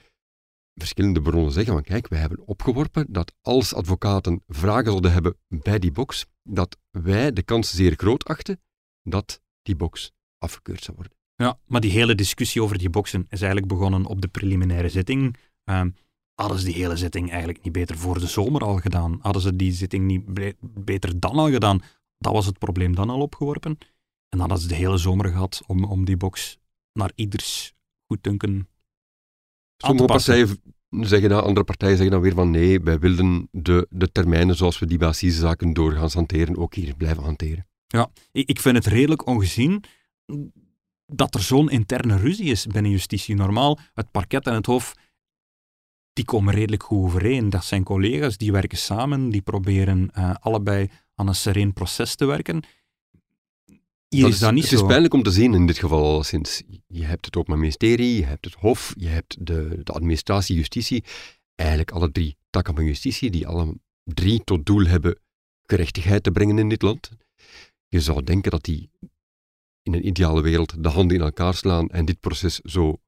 verschillende 0.75 1.23
bronnen 1.23 1.53
zeggen 1.53 1.73
van 1.73 1.83
kijk, 1.83 2.09
wij 2.09 2.19
hebben 2.19 2.47
opgeworpen 2.47 3.07
dat 3.09 3.35
als 3.41 3.75
advocaten 3.75 4.43
vragen 4.49 4.87
zouden 4.91 5.13
hebben 5.13 5.37
bij 5.49 5.79
die 5.79 5.93
box, 5.93 6.27
dat 6.43 6.77
wij 6.91 7.33
de 7.33 7.43
kans 7.43 7.71
zeer 7.71 7.95
groot 7.97 8.25
achten 8.25 8.61
dat 9.03 9.43
die 9.63 9.77
box 9.77 10.13
afgekeurd 10.39 10.83
zou 10.83 10.97
worden. 10.97 11.17
Ja, 11.37 11.59
maar 11.67 11.81
die 11.81 11.91
hele 11.91 12.15
discussie 12.15 12.63
over 12.63 12.79
die 12.79 12.91
boxen 12.91 13.27
is 13.29 13.41
eigenlijk 13.41 13.73
begonnen 13.73 14.05
op 14.05 14.21
de 14.21 14.29
preliminaire 14.29 14.89
zitting. 14.89 15.37
Ehm, 15.65 15.91
hadden 16.35 16.59
ze 16.59 16.65
die 16.65 16.75
hele 16.75 16.97
zitting 16.97 17.29
eigenlijk 17.29 17.63
niet 17.65 17.73
beter 17.73 17.99
voor 17.99 18.19
de 18.19 18.27
zomer 18.27 18.63
al 18.65 18.77
gedaan? 18.77 19.19
Hadden 19.21 19.43
ze 19.43 19.57
die 19.57 19.73
zitting 19.73 20.05
niet 20.05 20.55
beter 20.85 21.21
dan 21.21 21.35
al 21.35 21.51
gedaan? 21.51 21.83
Dat 22.19 22.33
was 22.33 22.47
het 22.47 22.59
probleem 22.59 22.95
dan 22.95 23.11
al 23.11 23.21
opgeworpen. 23.21 23.79
En 24.29 24.39
dan 24.39 24.41
hadden 24.41 24.59
ze 24.59 24.69
de 24.69 24.75
hele 24.75 24.97
zomer 24.97 25.27
gehad 25.29 25.63
om, 25.67 25.85
om 25.85 26.05
die 26.05 26.17
box 26.17 26.59
naar 26.93 27.13
ieders 27.15 27.75
goeddunken 28.07 28.69
Sommige 29.77 30.07
partijen 30.07 30.59
zeggen 30.91 31.29
dat, 31.29 31.45
andere 31.45 31.65
partijen 31.65 31.97
zeggen 31.97 32.15
dan 32.15 32.23
weer 32.23 32.35
van 32.35 32.51
nee, 32.51 32.81
wij 32.81 32.99
willen 32.99 33.49
de, 33.51 33.87
de 33.91 34.13
termijnen 34.13 34.57
zoals 34.57 34.79
we 34.79 34.87
die 34.87 34.99
bij 34.99 35.13
zaken 35.13 35.73
doorgaans 35.73 36.15
hanteren, 36.15 36.57
ook 36.57 36.75
hier 36.75 36.95
blijven 36.97 37.23
hanteren. 37.23 37.67
Ja, 37.87 38.11
ik 38.33 38.61
vind 38.61 38.77
het 38.77 38.87
redelijk 38.87 39.27
ongezien 39.27 39.85
dat 41.07 41.35
er 41.35 41.43
zo'n 41.43 41.71
interne 41.71 42.17
ruzie 42.17 42.51
is 42.51 42.67
binnen 42.67 42.91
justitie. 42.91 43.35
Normaal, 43.35 43.79
het 43.95 44.11
parket 44.11 44.47
en 44.47 44.55
het 44.55 44.67
hof, 44.67 44.95
die 46.13 46.25
komen 46.25 46.55
redelijk 46.55 46.83
goed 46.83 47.05
overeen. 47.05 47.51
Dat 47.51 47.65
zijn 47.65 47.85
collega's, 47.85 48.37
die 48.37 48.53
werken 48.53 48.79
samen, 48.79 49.31
die 49.31 49.43
proberen 49.43 50.11
uh, 50.19 50.35
allebei 50.41 50.91
aan 51.15 51.29
een 51.29 51.35
sereen 51.35 51.73
proces 51.73 52.15
te 52.15 52.25
werken. 52.25 52.63
Hier 54.15 54.29
is, 54.29 54.39
dat 54.39 54.53
niet 54.53 54.63
het 54.63 54.79
zo. 54.79 54.81
is 54.81 54.87
pijnlijk 54.87 55.15
om 55.15 55.23
te 55.23 55.31
zien 55.31 55.55
in 55.55 55.67
dit 55.67 55.79
geval 55.79 56.05
alleszins. 56.05 56.63
Je 56.87 57.05
hebt 57.05 57.25
het 57.25 57.37
Openbaar 57.37 57.59
Ministerie, 57.59 58.17
je 58.17 58.25
hebt 58.25 58.45
het 58.45 58.55
Hof, 58.55 58.95
je 58.99 59.09
hebt 59.09 59.47
de, 59.47 59.81
de 59.83 59.93
administratie, 59.93 60.57
justitie. 60.57 61.05
Eigenlijk 61.55 61.91
alle 61.91 62.13
drie 62.13 62.37
takken 62.51 62.75
van 62.75 62.85
justitie, 62.85 63.31
die 63.31 63.47
alle 63.47 63.75
drie 64.05 64.45
tot 64.45 64.67
doel 64.67 64.87
hebben 64.87 65.19
gerechtigheid 65.63 66.23
te 66.23 66.31
brengen 66.31 66.59
in 66.59 66.69
dit 66.69 66.83
land. 66.83 67.11
Je 67.89 68.01
zou 68.01 68.23
denken 68.23 68.51
dat 68.51 68.65
die 68.65 68.91
in 69.83 69.95
een 69.95 70.07
ideale 70.07 70.43
wereld 70.43 70.83
de 70.83 70.89
handen 70.89 71.17
in 71.17 71.23
elkaar 71.23 71.55
slaan 71.55 71.89
en 71.89 72.05
dit 72.05 72.21
proces 72.21 72.59
zo 72.59 73.01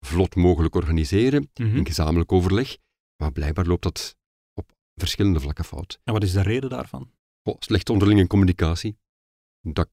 vlot 0.00 0.34
mogelijk 0.34 0.74
organiseren, 0.74 1.50
mhm. 1.54 1.76
in 1.76 1.86
gezamenlijk 1.86 2.32
overleg. 2.32 2.76
Maar 3.16 3.32
blijkbaar 3.32 3.66
loopt 3.66 3.82
dat 3.82 4.16
op 4.54 4.72
verschillende 4.94 5.40
vlakken 5.40 5.64
fout. 5.64 6.00
En 6.04 6.12
wat 6.12 6.22
is 6.22 6.32
de 6.32 6.42
reden 6.42 6.70
daarvan? 6.70 7.10
Oh, 7.42 7.56
slechte 7.58 7.92
onderlinge 7.92 8.26
communicatie. 8.26 8.96
Dat 9.60 9.88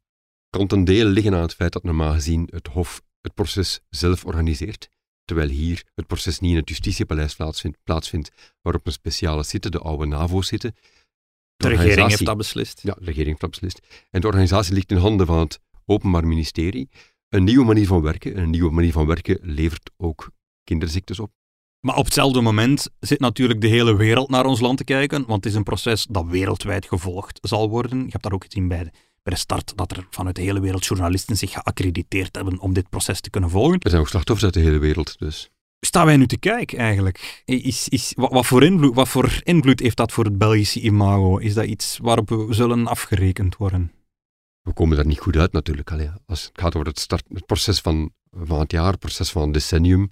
kan 0.50 0.68
ten 0.68 0.84
dele 0.84 1.10
liggen 1.10 1.34
aan 1.34 1.42
het 1.42 1.54
feit 1.54 1.74
dat 1.74 1.84
normaal 1.84 2.14
gezien 2.14 2.48
het 2.52 2.68
Hof 2.68 3.02
het 3.22 3.34
proces 3.34 3.80
zelf 3.90 4.26
organiseert, 4.26 4.90
terwijl 5.26 5.50
hier 5.50 5.84
het 5.96 6.08
proces 6.08 6.40
niet 6.40 6.52
in 6.52 6.58
het 6.58 6.70
justitiepaleis 6.70 7.36
plaatsvindt, 7.36 7.78
plaatsvindt 7.84 8.32
waarop 8.62 8.86
een 8.86 8.92
speciale 8.92 9.44
zitten, 9.44 9.72
de 9.72 9.80
oude 9.80 10.06
NAVO 10.06 10.42
zitten. 10.42 10.76
De, 11.56 11.68
de 11.68 11.76
regering 11.76 12.08
heeft 12.08 12.26
dat 12.26 12.38
beslist. 12.38 12.82
Ja, 12.84 12.94
de 12.94 13.06
regering 13.06 13.28
heeft 13.28 13.42
dat 13.42 13.50
beslist. 13.50 13.80
En 14.10 14.22
de 14.22 14.28
organisatie 14.28 14.74
ligt 14.74 14.92
in 14.92 14.98
handen 14.98 15.26
van 15.26 15.40
het 15.40 15.60
Openbaar 15.86 16.28
Ministerie. 16.28 16.90
Een 17.30 17.44
nieuwe 17.44 17.66
manier 17.66 17.88
van 17.88 18.02
werken. 18.02 18.38
Een 18.38 18.50
nieuwe 18.50 18.72
manier 18.72 18.92
van 18.92 19.06
werken 19.06 19.40
levert 19.42 19.92
ook 19.98 20.32
kinderziektes 20.64 21.20
op. 21.20 21.32
Maar 21.80 21.96
op 21.96 22.06
hetzelfde 22.06 22.42
moment 22.42 22.88
zit 23.00 23.20
natuurlijk 23.20 23.62
de 23.62 23.68
hele 23.68 23.96
wereld 23.96 24.30
naar 24.30 24.46
ons 24.46 24.60
land 24.60 24.78
te 24.78 24.84
kijken, 24.84 25.26
want 25.26 25.44
het 25.44 25.54
is 25.54 25.58
een 25.58 25.64
proces 25.64 26.08
dat 26.10 26.26
wereldwijd 26.26 26.86
gevolgd 26.86 27.40
zal 27.42 27.70
worden. 27.70 28.00
Je 28.00 28.10
hebt 28.10 28.24
dat 28.24 28.32
ook 28.32 28.44
gezien 28.44 28.68
bij 28.68 28.84
de, 28.84 28.92
bij 29.24 29.34
de 29.34 29.40
start, 29.40 29.78
dat 29.78 29.92
er 29.92 30.08
vanuit 30.10 30.36
de 30.36 30.42
hele 30.42 30.60
wereld 30.60 30.86
journalisten 30.86 31.38
zich 31.38 31.52
geaccrediteerd 31.52 32.36
hebben 32.36 32.60
om 32.60 32.74
dit 32.74 32.90
proces 32.90 33.22
te 33.22 33.30
kunnen 33.30 33.50
volgen. 33.50 33.80
Er 33.80 33.90
zijn 33.90 34.02
ook 34.02 34.10
slachtoffers 34.10 34.46
uit 34.46 34.54
de 34.54 34.70
hele 34.70 34.80
wereld, 34.80 35.20
dus. 35.20 35.50
Staan 35.80 36.06
wij 36.06 36.18
nu 36.18 36.28
te 36.28 36.38
kijken 36.38 36.78
eigenlijk? 36.78 37.44
Is, 37.46 37.90
is, 37.90 38.14
wat, 38.16 38.32
wat, 38.32 38.46
voor 38.46 38.64
invloed, 38.64 38.96
wat 38.96 39.10
voor 39.10 39.42
invloed 39.44 39.80
heeft 39.80 39.98
dat 39.98 40.12
voor 40.12 40.24
het 40.24 40.38
Belgische 40.38 40.82
imago? 40.82 41.38
Is 41.38 41.54
dat 41.54 41.66
iets 41.66 41.98
waarop 42.02 42.30
we 42.30 42.48
zullen 42.50 42.88
afgerekend 42.88 43.58
worden? 43.58 43.92
we 44.70 44.76
komen 44.76 44.96
daar 44.96 45.06
niet 45.06 45.20
goed 45.20 45.36
uit 45.36 45.52
natuurlijk. 45.52 45.92
Allee, 45.92 46.10
als 46.26 46.44
het 46.44 46.60
gaat 46.60 46.76
over 46.76 46.88
het, 46.88 47.00
start, 47.00 47.24
het 47.34 47.46
proces 47.46 47.80
van, 47.80 48.14
van 48.32 48.60
het 48.60 48.72
jaar, 48.72 48.92
het 48.92 49.00
proces 49.00 49.32
van 49.32 49.42
een 49.42 49.52
decennium, 49.52 50.10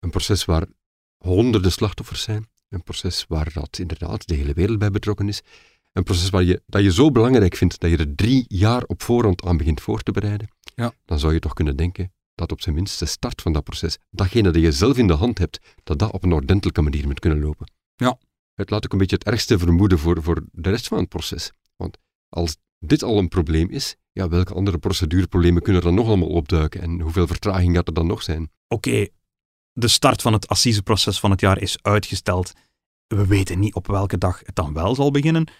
een 0.00 0.10
proces 0.10 0.44
waar 0.44 0.66
honderden 1.16 1.72
slachtoffers 1.72 2.22
zijn, 2.22 2.48
een 2.68 2.82
proces 2.82 3.24
waar 3.28 3.52
dat 3.52 3.78
inderdaad 3.78 4.26
de 4.26 4.34
hele 4.34 4.52
wereld 4.52 4.78
bij 4.78 4.90
betrokken 4.90 5.28
is, 5.28 5.42
een 5.92 6.02
proces 6.02 6.30
waar 6.30 6.42
je, 6.42 6.62
dat 6.66 6.82
je 6.82 6.92
zo 6.92 7.10
belangrijk 7.10 7.56
vindt 7.56 7.80
dat 7.80 7.90
je 7.90 7.96
er 7.96 8.14
drie 8.14 8.44
jaar 8.48 8.82
op 8.82 9.02
voorhand 9.02 9.44
aan 9.44 9.56
begint 9.56 9.80
voor 9.80 10.02
te 10.02 10.12
bereiden, 10.12 10.48
ja. 10.74 10.92
dan 11.04 11.18
zou 11.18 11.32
je 11.32 11.38
toch 11.38 11.52
kunnen 11.52 11.76
denken 11.76 12.12
dat 12.34 12.52
op 12.52 12.60
zijn 12.60 12.74
minst 12.74 12.98
de 12.98 13.06
start 13.06 13.42
van 13.42 13.52
dat 13.52 13.64
proces, 13.64 13.98
datgene 14.10 14.50
dat 14.50 14.62
je 14.62 14.72
zelf 14.72 14.96
in 14.98 15.06
de 15.06 15.12
hand 15.12 15.38
hebt, 15.38 15.58
dat 15.84 15.98
dat 15.98 16.12
op 16.12 16.24
een 16.24 16.32
ordentelijke 16.32 16.82
manier 16.82 17.06
moet 17.06 17.20
kunnen 17.20 17.40
lopen. 17.40 17.72
Ja. 17.94 18.18
Het 18.54 18.70
laat 18.70 18.84
ook 18.84 18.92
een 18.92 18.98
beetje 18.98 19.16
het 19.16 19.24
ergste 19.24 19.58
vermoeden 19.58 19.98
voor, 19.98 20.22
voor 20.22 20.44
de 20.52 20.70
rest 20.70 20.88
van 20.88 20.98
het 20.98 21.08
proces. 21.08 21.52
Want 21.76 21.98
als 22.28 22.56
dit 22.78 23.02
al 23.02 23.18
een 23.18 23.28
probleem 23.28 23.70
is, 23.70 23.96
ja, 24.12 24.28
welke 24.28 24.54
andere 24.54 24.78
procedureproblemen 24.78 25.62
kunnen 25.62 25.82
er 25.82 25.88
dan 25.88 25.96
nog 25.96 26.06
allemaal 26.06 26.28
opduiken 26.28 26.80
en 26.80 27.00
hoeveel 27.00 27.26
vertraging 27.26 27.76
gaat 27.76 27.88
er 27.88 27.94
dan 27.94 28.06
nog 28.06 28.22
zijn? 28.22 28.50
Oké, 28.68 29.06
de 29.72 29.88
start 29.88 30.22
van 30.22 30.32
het 30.32 30.48
assiseproces 30.48 31.20
van 31.20 31.30
het 31.30 31.40
jaar 31.40 31.60
is 31.60 31.78
uitgesteld. 31.82 32.52
We 33.06 33.26
weten 33.26 33.58
niet 33.58 33.74
op 33.74 33.86
welke 33.86 34.18
dag 34.18 34.40
het 34.44 34.54
dan 34.54 34.72
wel 34.72 34.94
zal 34.94 35.10
beginnen. 35.10 35.50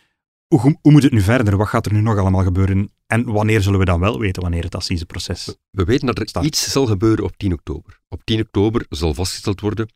Hoe, 0.53 0.79
hoe, 0.81 0.93
moet 0.93 1.03
het 1.03 1.13
nu 1.13 1.21
verder? 1.21 1.57
Wat 1.57 1.69
gaat 1.69 1.87
er 1.87 1.93
nu 1.93 2.01
nog 2.01 2.19
allemaal 2.19 2.43
gebeuren? 2.43 2.93
En 3.07 3.25
wanneer 3.25 3.63
zullen 3.63 3.79
we 3.79 3.85
dan 3.85 4.01
wel 4.01 4.19
weten 4.19 4.43
wanneer 4.43 4.63
het 4.63 4.75
assiseproces 4.75 5.47
We, 5.47 5.57
we 5.71 5.85
weten 5.85 6.07
dat 6.07 6.19
er 6.19 6.45
iets 6.45 6.73
zal 6.73 6.87
gebeuren 6.87 7.25
op 7.25 7.37
10 7.37 7.53
oktober. 7.53 8.01
Op 8.09 8.25
10 8.25 8.41
oktober 8.41 8.87
zal 8.89 9.15
vastgesteld 9.15 9.61
worden 9.61 9.93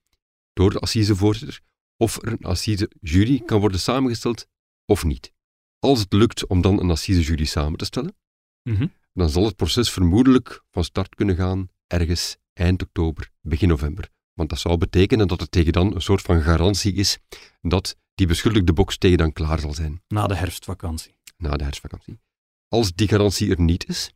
door 0.53 0.71
de 0.71 0.79
assisevoorzitter 0.79 1.61
of 1.97 2.23
er 2.23 2.33
een 2.33 2.45
assisejury 2.45 3.41
kan 3.41 3.61
worden 3.61 3.81
samengesteld 3.81 4.49
of 4.85 5.05
niet. 5.05 5.33
Als 5.79 6.01
het 6.01 6.13
lukt 6.13 6.47
om 6.47 6.61
dan 6.61 6.81
een 6.81 6.91
assisejury 6.91 7.45
samen 7.45 7.79
te 7.79 7.85
stellen, 7.85 8.17
mhm. 8.63 8.87
dan 9.13 9.31
zal 9.31 9.45
het 9.45 9.57
proces 9.57 9.91
vermoedelijk 9.91 10.65
van 10.71 10.85
start 10.85 11.15
kunnen 11.15 11.37
gaan 11.37 11.69
ergens 11.87 12.37
eind 12.53 12.83
oktober, 12.83 13.31
begin 13.41 13.69
november. 13.69 14.09
Want 14.33 14.49
dat 14.49 14.59
zou 14.59 14.77
betekenen 14.77 15.29
dat 15.29 15.41
er 15.41 15.49
tegen 15.49 15.73
dan 15.73 15.95
een 15.95 16.03
soort 16.03 16.23
van 16.23 16.41
garantie 16.41 16.93
is 16.93 17.19
dat 17.61 17.97
die 18.17 18.27
beschuldigde 18.27 18.73
box 18.73 18.99
tegen 18.99 19.19
dan 19.19 19.33
klaar 19.33 19.61
zal 19.61 19.75
zijn. 19.75 20.03
Na 20.09 20.27
de 20.27 20.35
herfstvakantie. 20.35 21.17
Na 21.37 21.57
de 21.57 21.63
herfstvakantie. 21.65 22.19
Als 22.69 22.93
die 22.95 23.09
garantie 23.09 23.51
er 23.51 23.61
niet 23.61 23.89
is, 23.89 24.13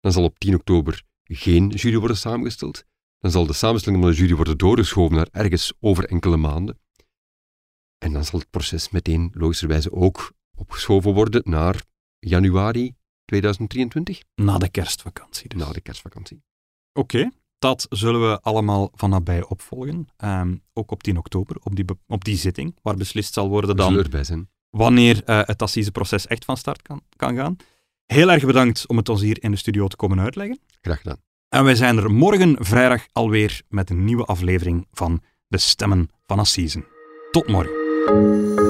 dan 0.00 0.12
zal 0.12 0.24
op 0.24 0.38
10 0.38 0.54
oktober 0.54 1.02
geen 1.24 1.68
jury 1.68 1.96
worden 1.96 2.16
samengesteld. 2.16 2.84
Dan 3.18 3.30
zal 3.30 3.46
de 3.46 3.52
samenstelling 3.52 4.02
van 4.02 4.10
de 4.10 4.16
jury 4.16 4.34
worden 4.34 4.58
doorgeschoven 4.58 5.16
naar 5.16 5.28
ergens 5.30 5.72
over 5.80 6.04
enkele 6.04 6.36
maanden. 6.36 6.78
En 7.98 8.12
dan 8.12 8.24
zal 8.24 8.38
het 8.38 8.50
proces 8.50 8.90
meteen 8.90 9.30
logischerwijze 9.34 9.92
ook 9.92 10.32
opgeschoven 10.56 11.12
worden 11.12 11.42
naar 11.44 11.82
januari 12.18 12.94
2023. 13.24 14.22
Na 14.34 14.58
de 14.58 14.68
kerstvakantie 14.68 15.48
dus. 15.48 15.60
Na 15.60 15.72
de 15.72 15.80
kerstvakantie. 15.80 16.42
Oké, 16.92 17.30
dat 17.60 17.86
zullen 17.90 18.30
we 18.30 18.40
allemaal 18.40 18.90
van 18.94 19.10
nabij 19.10 19.44
opvolgen. 19.44 20.08
Ehm, 20.16 20.56
ook 20.72 20.90
op 20.90 21.02
10 21.02 21.18
oktober, 21.18 21.56
op 21.62 21.76
die, 21.76 21.84
op 22.06 22.24
die 22.24 22.36
zitting, 22.36 22.76
waar 22.82 22.96
beslist 22.96 23.34
zal 23.34 23.48
worden 23.48 23.76
dan 23.76 23.94
wanneer 24.70 25.22
uh, 25.26 25.40
het 25.44 25.62
assiseproces 25.62 26.26
echt 26.26 26.44
van 26.44 26.56
start 26.56 26.82
kan, 26.82 27.02
kan 27.16 27.36
gaan. 27.36 27.56
Heel 28.06 28.30
erg 28.30 28.44
bedankt 28.44 28.86
om 28.86 28.96
het 28.96 29.08
ons 29.08 29.20
hier 29.20 29.42
in 29.42 29.50
de 29.50 29.56
studio 29.56 29.86
te 29.86 29.96
komen 29.96 30.20
uitleggen. 30.20 30.60
Graag 30.80 31.00
gedaan. 31.00 31.18
En 31.48 31.64
wij 31.64 31.74
zijn 31.74 31.96
er 31.96 32.10
morgen 32.10 32.56
vrijdag 32.58 33.06
alweer 33.12 33.62
met 33.68 33.90
een 33.90 34.04
nieuwe 34.04 34.24
aflevering 34.24 34.86
van 34.92 35.22
De 35.46 35.58
Stemmen 35.58 36.10
van 36.26 36.38
Assisen. 36.38 36.84
Tot 37.30 37.48
morgen. 37.48 38.69